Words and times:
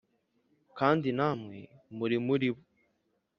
kandi 0.77 1.07
namwe 1.17 1.57
muri 1.97 2.15
muri 2.25 2.47
bo 2.55 2.63